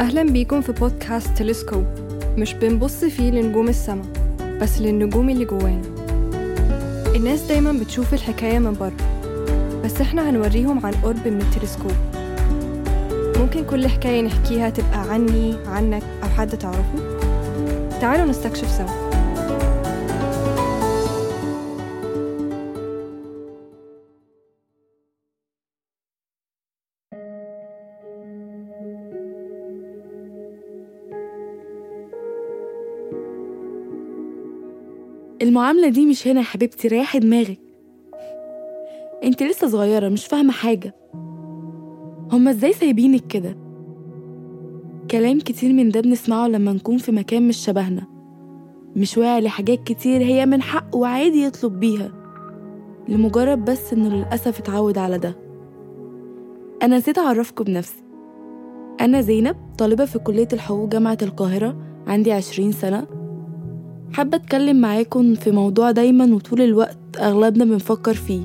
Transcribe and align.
أهلا 0.00 0.22
بيكم 0.22 0.60
في 0.60 0.72
بودكاست 0.72 1.28
تلسكوب. 1.36 1.84
مش 2.38 2.54
بنبص 2.54 3.04
فيه 3.04 3.30
لنجوم 3.30 3.68
السما 3.68 4.02
بس 4.60 4.78
للنجوم 4.78 5.30
اللي 5.30 5.44
جوانا. 5.44 5.82
الناس 7.16 7.42
دايما 7.42 7.72
بتشوف 7.72 8.14
الحكاية 8.14 8.58
من 8.58 8.72
بره 8.72 8.92
بس 9.84 10.00
إحنا 10.00 10.30
هنوريهم 10.30 10.86
عن 10.86 10.92
قرب 10.92 11.28
من 11.28 11.40
التلسكوب. 11.42 11.92
ممكن 13.40 13.64
كل 13.64 13.88
حكاية 13.88 14.22
نحكيها 14.22 14.70
تبقى 14.70 15.12
عني 15.12 15.56
عنك 15.66 16.02
أو 16.22 16.28
حد 16.28 16.58
تعرفه؟ 16.58 17.18
تعالوا 18.00 18.26
نستكشف 18.26 18.70
سوا. 18.70 19.09
المعاملة 35.42 35.88
دي 35.88 36.06
مش 36.06 36.28
هنا 36.28 36.40
يا 36.40 36.44
حبيبتي 36.44 36.88
ريحي 36.88 37.18
دماغك. 37.18 37.60
انت 39.24 39.42
لسه 39.42 39.68
صغيرة 39.68 40.08
مش 40.08 40.26
فاهمة 40.26 40.52
حاجة. 40.52 40.94
هما 42.32 42.50
إزاي 42.50 42.72
سايبينك 42.72 43.26
كده؟ 43.26 43.56
كلام 45.10 45.38
كتير 45.38 45.72
من 45.72 45.88
ده 45.88 46.00
بنسمعه 46.00 46.46
لما 46.48 46.72
نكون 46.72 46.98
في 46.98 47.12
مكان 47.12 47.48
مش 47.48 47.56
شبهنا. 47.56 48.06
مش 48.96 49.18
واعي 49.18 49.40
لحاجات 49.40 49.82
كتير 49.84 50.20
هي 50.20 50.46
من 50.46 50.62
حقه 50.62 50.96
وعادي 50.96 51.44
يطلب 51.44 51.80
بيها. 51.80 52.12
لمجرد 53.08 53.64
بس 53.64 53.92
إنه 53.92 54.08
للأسف 54.08 54.58
اتعود 54.58 54.98
على 54.98 55.18
ده. 55.18 55.36
أنا 56.82 56.96
نسيت 56.98 57.18
أعرفكم 57.18 57.64
بنفسي. 57.64 58.04
أنا 59.00 59.20
زينب 59.20 59.56
طالبة 59.78 60.04
في 60.04 60.18
كلية 60.18 60.48
الحقوق 60.52 60.88
جامعة 60.88 61.18
القاهرة 61.22 61.76
عندي 62.06 62.32
عشرين 62.32 62.72
سنة. 62.72 63.19
حابة 64.12 64.36
أتكلم 64.36 64.80
معاكم 64.80 65.34
في 65.34 65.50
موضوع 65.50 65.90
دايما 65.90 66.34
وطول 66.34 66.60
الوقت 66.60 66.98
أغلبنا 67.18 67.64
بنفكر 67.64 68.14
فيه 68.14 68.42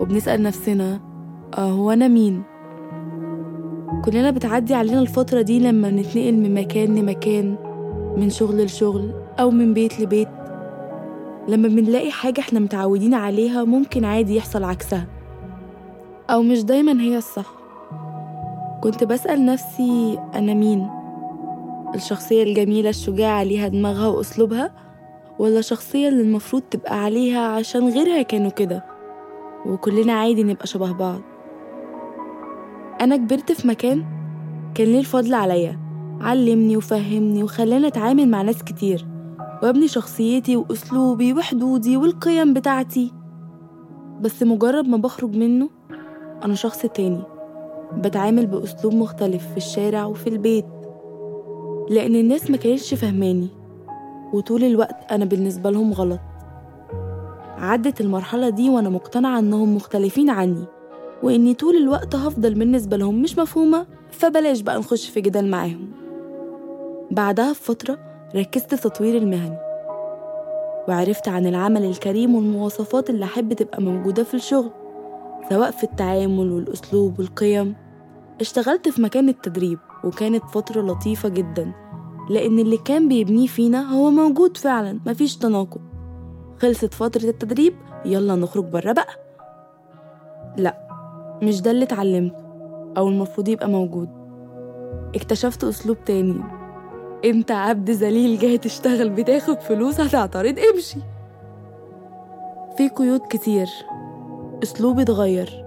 وبنسأل 0.00 0.42
نفسنا 0.42 1.00
آه 1.58 1.70
هو 1.70 1.90
أنا 1.90 2.08
مين؟ 2.08 2.42
كلنا 4.04 4.30
بتعدي 4.30 4.74
علينا 4.74 5.00
الفترة 5.00 5.42
دي 5.42 5.60
لما 5.60 5.88
بنتنقل 5.90 6.32
من 6.36 6.54
مكان 6.54 6.94
لمكان 6.94 7.56
من 8.16 8.30
شغل 8.30 8.64
لشغل 8.64 9.12
أو 9.40 9.50
من 9.50 9.74
بيت 9.74 10.00
لبيت 10.00 10.28
لما 11.48 11.68
بنلاقي 11.68 12.10
حاجة 12.10 12.40
إحنا 12.40 12.60
متعودين 12.60 13.14
عليها 13.14 13.64
ممكن 13.64 14.04
عادي 14.04 14.36
يحصل 14.36 14.64
عكسها 14.64 15.06
أو 16.30 16.42
مش 16.42 16.64
دايما 16.64 17.00
هي 17.02 17.18
الصح 17.18 17.54
كنت 18.82 19.04
بسأل 19.04 19.46
نفسي 19.46 20.18
أنا 20.34 20.54
مين؟ 20.54 20.88
الشخصية 21.94 22.42
الجميلة 22.42 22.90
الشجاعة 22.90 23.42
ليها 23.42 23.68
دماغها 23.68 24.08
وأسلوبها 24.08 24.72
ولا 25.38 25.58
الشخصية 25.58 26.08
اللي 26.08 26.22
المفروض 26.22 26.62
تبقى 26.62 27.04
عليها 27.04 27.40
عشان 27.40 27.88
غيرها 27.88 28.22
كانوا 28.22 28.50
كده؟ 28.50 28.84
وكلنا 29.66 30.12
عادي 30.12 30.42
نبقى 30.42 30.66
شبه 30.66 30.92
بعض. 30.92 31.20
أنا 33.00 33.16
كبرت 33.16 33.52
في 33.52 33.68
مكان 33.68 34.04
كان 34.74 34.86
ليه 34.86 34.98
الفضل 34.98 35.34
عليا 35.34 35.78
علمني 36.20 36.76
وفهمني 36.76 37.42
وخلاني 37.42 37.86
أتعامل 37.86 38.28
مع 38.28 38.42
ناس 38.42 38.62
كتير 38.62 39.06
وأبني 39.62 39.88
شخصيتي 39.88 40.56
وأسلوبي 40.56 41.32
وحدودي 41.32 41.96
والقيم 41.96 42.54
بتاعتي. 42.54 43.12
بس 44.20 44.42
مجرد 44.42 44.88
ما 44.88 44.96
بخرج 44.96 45.36
منه 45.36 45.70
أنا 46.44 46.54
شخص 46.54 46.82
تاني 46.82 47.22
بتعامل 47.92 48.46
بأسلوب 48.46 48.94
مختلف 48.94 49.50
في 49.50 49.56
الشارع 49.56 50.04
وفي 50.04 50.26
البيت. 50.26 50.64
لأن 51.90 52.14
الناس 52.16 52.50
ما 52.50 52.56
كانتش 52.56 52.94
فهماني 52.94 53.48
وطول 54.32 54.64
الوقت 54.64 55.12
أنا 55.12 55.24
بالنسبة 55.24 55.70
لهم 55.70 55.92
غلط. 55.92 56.20
عدت 57.58 58.00
المرحلة 58.00 58.48
دي 58.48 58.70
وأنا 58.70 58.88
مقتنعة 58.88 59.38
إنهم 59.38 59.76
مختلفين 59.76 60.30
عني 60.30 60.64
وإني 61.22 61.54
طول 61.54 61.76
الوقت 61.76 62.14
هفضل 62.14 62.54
بالنسبة 62.54 62.96
لهم 62.96 63.22
مش 63.22 63.38
مفهومة 63.38 63.86
فبلاش 64.10 64.60
بقى 64.60 64.78
نخش 64.78 65.08
في 65.08 65.20
جدال 65.20 65.50
معاهم. 65.50 65.90
بعدها 67.10 67.50
بفترة 67.50 67.98
ركزت 68.36 68.74
في 68.74 68.82
تطوير 68.88 69.16
المهني 69.16 69.58
وعرفت 70.88 71.28
عن 71.28 71.46
العمل 71.46 71.84
الكريم 71.84 72.34
والمواصفات 72.34 73.10
اللي 73.10 73.24
أحب 73.24 73.52
تبقى 73.52 73.82
موجودة 73.82 74.22
في 74.24 74.34
الشغل 74.34 74.70
سواء 75.50 75.70
في 75.70 75.84
التعامل 75.84 76.52
والأسلوب 76.52 77.18
والقيم. 77.18 77.74
اشتغلت 78.40 78.88
في 78.88 79.02
مكان 79.02 79.28
التدريب 79.28 79.78
وكانت 80.04 80.44
فترة 80.44 80.82
لطيفة 80.82 81.28
جدا 81.28 81.72
لأن 82.30 82.58
اللي 82.58 82.76
كان 82.76 83.08
بيبنيه 83.08 83.46
فينا 83.46 83.92
هو 83.92 84.10
موجود 84.10 84.56
فعلا 84.56 85.00
مفيش 85.06 85.36
تناقض. 85.36 85.80
خلصت 86.58 86.94
فترة 86.94 87.24
التدريب 87.24 87.74
يلا 88.04 88.34
نخرج 88.34 88.64
برا 88.64 88.92
بقى. 88.92 89.14
لا 90.56 90.88
مش 91.42 91.62
ده 91.62 91.70
اللي 91.70 91.84
اتعلمته 91.84 92.36
أو 92.96 93.08
المفروض 93.08 93.48
يبقى 93.48 93.68
موجود. 93.68 94.08
اكتشفت 95.14 95.64
أسلوب 95.64 95.96
تاني. 96.04 96.40
انت 97.24 97.50
عبد 97.50 97.90
ذليل 97.90 98.38
جاي 98.38 98.58
تشتغل 98.58 99.10
بتاخد 99.10 99.60
فلوس 99.60 100.00
هتعترض؟ 100.00 100.58
امشي. 100.74 101.00
في 102.76 102.88
قيود 102.88 103.20
كتير. 103.30 103.68
أسلوبي 104.62 105.02
اتغير. 105.02 105.64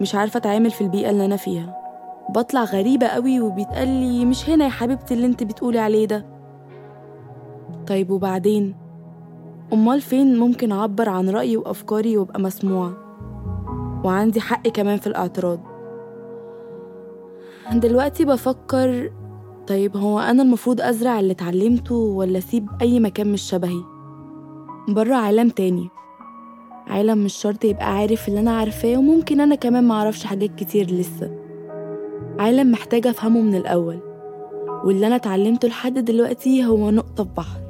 مش 0.00 0.14
عارفة 0.14 0.38
أتعامل 0.38 0.70
في 0.70 0.80
البيئة 0.80 1.10
اللي 1.10 1.24
أنا 1.24 1.36
فيها. 1.36 1.85
بطلع 2.34 2.64
غريبة 2.64 3.06
قوي 3.06 3.40
وبيتقال 3.40 3.88
لي 3.88 4.24
مش 4.24 4.50
هنا 4.50 4.64
يا 4.64 4.70
حبيبتي 4.70 5.14
اللي 5.14 5.26
انت 5.26 5.42
بتقولي 5.42 5.78
عليه 5.78 6.06
ده. 6.06 6.26
طيب 7.86 8.10
وبعدين؟ 8.10 8.74
أمال 9.72 10.00
فين 10.00 10.38
ممكن 10.38 10.72
أعبر 10.72 11.08
عن 11.08 11.28
رأيي 11.30 11.56
وأفكاري 11.56 12.16
وأبقى 12.16 12.40
مسموعة؟ 12.40 12.92
وعندي 14.04 14.40
حق 14.40 14.68
كمان 14.68 14.98
في 14.98 15.06
الاعتراض. 15.06 15.60
دلوقتي 17.72 18.24
بفكر 18.24 19.12
طيب 19.66 19.96
هو 19.96 20.18
أنا 20.20 20.42
المفروض 20.42 20.80
أزرع 20.80 21.20
اللي 21.20 21.32
اتعلمته 21.32 21.94
ولا 21.94 22.38
أسيب 22.38 22.68
أي 22.82 23.00
مكان 23.00 23.32
مش 23.32 23.42
شبهي؟ 23.42 23.80
برا 24.88 25.16
عالم 25.16 25.48
تاني. 25.48 25.88
عالم 26.86 27.18
مش 27.24 27.34
شرط 27.34 27.64
يبقى 27.64 27.94
عارف 27.96 28.28
اللي 28.28 28.40
أنا 28.40 28.56
عارفاه 28.56 28.96
وممكن 28.96 29.40
أنا 29.40 29.54
كمان 29.54 29.84
معرفش 29.84 30.24
حاجات 30.24 30.54
كتير 30.54 30.90
لسه. 30.90 31.45
عالم 32.38 32.72
محتاجة 32.72 33.10
أفهمه 33.10 33.40
من 33.40 33.54
الأول. 33.54 33.98
واللي 34.84 35.06
أنا 35.06 35.16
اتعلمته 35.16 35.68
لحد 35.68 35.98
دلوقتي 35.98 36.64
هو 36.66 36.90
نقطة 36.90 37.24
في 37.24 37.30
بحر. 37.36 37.60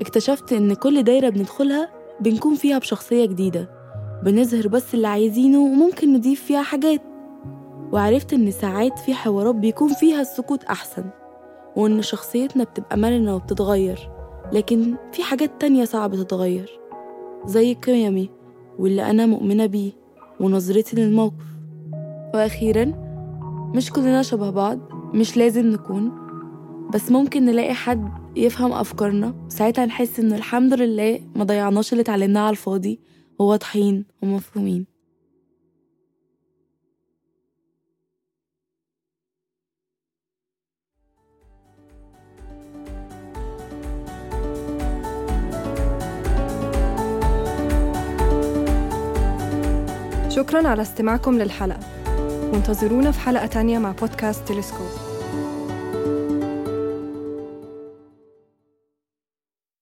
اكتشفت 0.00 0.52
إن 0.52 0.74
كل 0.74 1.02
دايرة 1.02 1.28
بندخلها 1.28 1.88
بنكون 2.20 2.54
فيها 2.54 2.78
بشخصية 2.78 3.26
جديدة. 3.26 3.70
بنظهر 4.24 4.68
بس 4.68 4.94
اللي 4.94 5.08
عايزينه 5.08 5.58
وممكن 5.58 6.12
نضيف 6.12 6.44
فيها 6.44 6.62
حاجات. 6.62 7.02
وعرفت 7.92 8.32
إن 8.32 8.50
ساعات 8.50 8.98
في 8.98 9.14
حوارات 9.14 9.54
بيكون 9.54 9.92
فيها 9.92 10.20
السكوت 10.20 10.64
أحسن. 10.64 11.04
وإن 11.76 12.02
شخصيتنا 12.02 12.64
بتبقى 12.64 12.96
مرنة 12.96 13.34
وبتتغير. 13.34 14.10
لكن 14.52 14.94
في 15.12 15.22
حاجات 15.22 15.50
تانية 15.60 15.84
صعب 15.84 16.14
تتغير. 16.14 16.80
زي 17.46 17.74
قيمي 17.74 18.30
واللي 18.78 19.10
أنا 19.10 19.26
مؤمنة 19.26 19.66
بيه 19.66 19.92
ونظرتي 20.40 20.96
للموقف. 20.96 21.44
وأخيراً 22.34 23.09
مش 23.74 23.90
كلنا 23.90 24.22
شبه 24.22 24.50
بعض 24.50 24.78
مش 25.14 25.36
لازم 25.36 25.66
نكون 25.66 26.12
بس 26.94 27.10
ممكن 27.10 27.44
نلاقي 27.44 27.74
حد 27.74 28.08
يفهم 28.36 28.72
أفكارنا. 28.72 29.34
ساعتها 29.48 29.86
نحس 29.86 30.20
إن 30.20 30.32
الحمد 30.32 30.72
لله 30.74 31.20
ما 31.36 31.44
ضيعناش 31.44 31.92
اللي 31.92 32.02
اتعلمناه 32.02 32.40
على 32.40 32.50
الفاضي. 32.50 33.00
وواضحين 33.38 34.04
ومفهومين 34.22 34.86
شكرا 50.28 50.68
على 50.68 50.82
استماعكم 50.82 51.38
للحلقة. 51.38 51.80
وانتظرونا 52.52 53.10
في 53.10 53.20
حلقة 53.20 53.46
تانية 53.46 53.78
مع 53.78 53.92
بودكاست 53.92 54.48
تلسكوب. 54.48 55.09